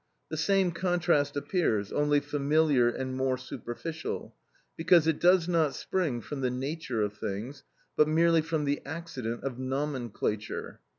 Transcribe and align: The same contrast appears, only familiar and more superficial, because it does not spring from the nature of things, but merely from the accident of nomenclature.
The 0.29 0.35
same 0.37 0.71
contrast 0.71 1.37
appears, 1.37 1.91
only 1.93 2.21
familiar 2.21 2.89
and 2.89 3.15
more 3.15 3.37
superficial, 3.37 4.33
because 4.75 5.05
it 5.05 5.19
does 5.19 5.47
not 5.47 5.75
spring 5.75 6.21
from 6.21 6.41
the 6.41 6.49
nature 6.49 7.03
of 7.03 7.15
things, 7.15 7.63
but 7.95 8.07
merely 8.07 8.41
from 8.41 8.65
the 8.65 8.81
accident 8.83 9.43
of 9.43 9.59
nomenclature. 9.59 10.79